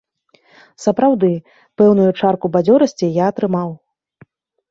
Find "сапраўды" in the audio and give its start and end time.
0.85-1.29